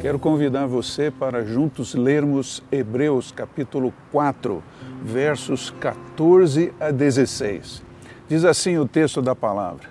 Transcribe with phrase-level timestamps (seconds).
[0.00, 4.62] Quero convidar você para juntos lermos Hebreus capítulo 4,
[5.04, 7.82] versos 14 a 16.
[8.26, 9.90] Diz assim o texto da palavra: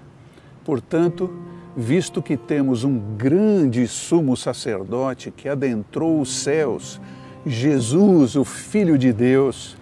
[0.66, 1.32] Portanto,
[1.78, 7.00] visto que temos um grande sumo sacerdote que adentrou os céus,
[7.46, 9.78] Jesus, o Filho de Deus,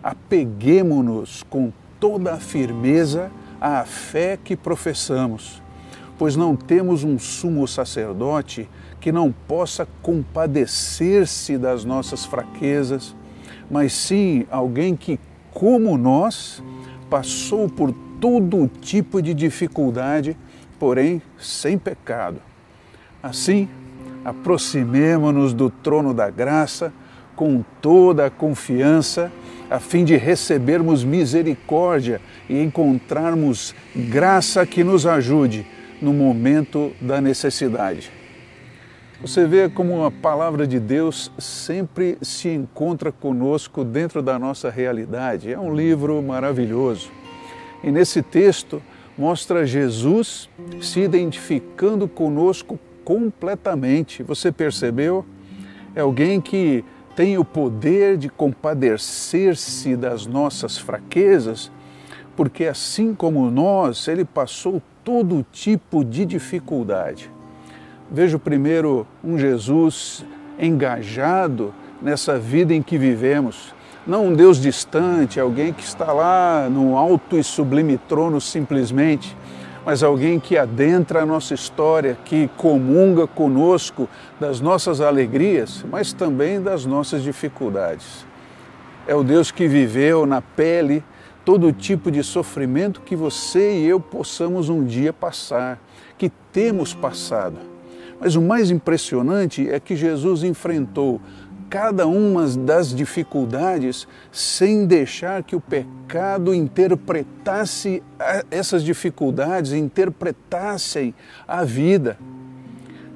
[0.00, 5.60] apeguemo-nos com toda a firmeza à fé que professamos,
[6.16, 8.68] pois não temos um sumo sacerdote
[9.02, 13.16] que não possa compadecer-se das nossas fraquezas,
[13.68, 15.18] mas sim alguém que,
[15.50, 16.62] como nós,
[17.10, 20.36] passou por todo tipo de dificuldade,
[20.78, 22.40] porém sem pecado.
[23.20, 23.68] Assim,
[24.24, 26.92] aproximemo-nos do trono da graça
[27.34, 29.32] com toda a confiança
[29.68, 35.66] a fim de recebermos misericórdia e encontrarmos graça que nos ajude
[36.00, 38.21] no momento da necessidade.
[39.22, 45.52] Você vê como a palavra de Deus sempre se encontra conosco dentro da nossa realidade.
[45.52, 47.08] É um livro maravilhoso.
[47.84, 48.82] E nesse texto
[49.16, 50.50] mostra Jesus
[50.80, 54.24] se identificando conosco completamente.
[54.24, 55.24] Você percebeu?
[55.94, 56.84] É alguém que
[57.14, 61.70] tem o poder de compadecer-se das nossas fraquezas,
[62.34, 67.30] porque assim como nós, ele passou todo tipo de dificuldade.
[68.10, 70.24] Vejo primeiro um Jesus
[70.58, 73.74] engajado nessa vida em que vivemos,
[74.06, 79.36] não um Deus distante, alguém que está lá no alto e sublime trono simplesmente,
[79.84, 86.60] mas alguém que adentra a nossa história, que comunga conosco das nossas alegrias, mas também
[86.60, 88.26] das nossas dificuldades.
[89.06, 91.02] É o Deus que viveu na pele
[91.44, 95.80] todo tipo de sofrimento que você e eu possamos um dia passar,
[96.16, 97.71] que temos passado.
[98.22, 101.20] Mas o mais impressionante é que Jesus enfrentou
[101.68, 108.00] cada uma das dificuldades sem deixar que o pecado interpretasse
[108.48, 111.12] essas dificuldades, interpretassem
[111.48, 112.16] a vida.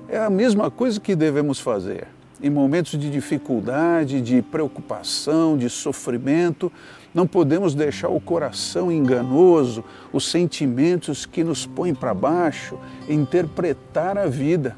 [0.08, 2.08] É a mesma coisa que devemos fazer.
[2.42, 6.72] Em momentos de dificuldade, de preocupação, de sofrimento,
[7.14, 12.76] não podemos deixar o coração enganoso, os sentimentos que nos põem para baixo,
[13.08, 14.76] interpretar a vida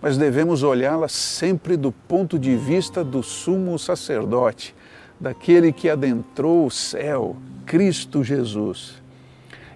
[0.00, 4.74] mas devemos olhá-la sempre do ponto de vista do sumo sacerdote,
[5.18, 8.94] daquele que adentrou o céu, Cristo Jesus.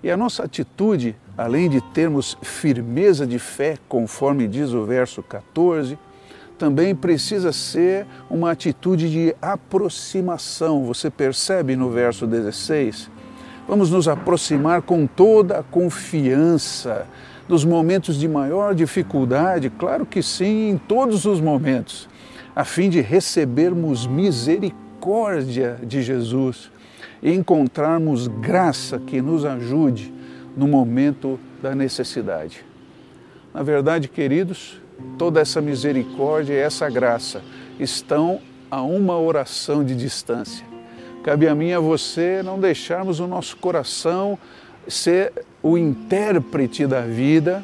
[0.03, 5.99] E a nossa atitude, além de termos firmeza de fé, conforme diz o verso 14,
[6.59, 10.85] também precisa ser uma atitude de aproximação.
[10.85, 13.11] Você percebe no verso 16?
[13.71, 17.07] Vamos nos aproximar com toda a confiança,
[17.47, 19.71] dos momentos de maior dificuldade?
[19.71, 22.09] Claro que sim, em todos os momentos,
[22.55, 26.69] a fim de recebermos misericórdia de Jesus
[27.23, 30.13] e encontrarmos graça que nos ajude
[30.57, 32.65] no momento da necessidade.
[33.55, 34.83] Na verdade, queridos,
[35.17, 37.41] toda essa misericórdia e essa graça
[37.79, 40.70] estão a uma oração de distância.
[41.23, 44.39] Cabe a mim e a você não deixarmos o nosso coração
[44.89, 45.33] ser
[45.63, 47.63] o intérprete da vida,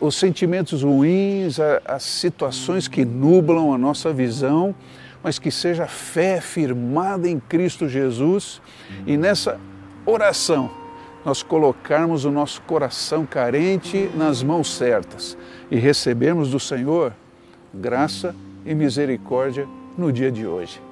[0.00, 4.74] os sentimentos ruins, as situações que nublam a nossa visão,
[5.22, 8.60] mas que seja a fé firmada em Cristo Jesus
[9.06, 9.58] e nessa
[10.04, 10.70] oração
[11.24, 15.36] nós colocarmos o nosso coração carente nas mãos certas
[15.68, 17.12] e recebermos do Senhor
[17.74, 19.66] graça e misericórdia
[19.98, 20.85] no dia de hoje.